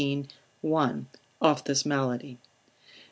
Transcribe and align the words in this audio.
1,) 0.61 1.07
of 1.41 1.63
this 1.65 1.85
malady. 1.85 2.39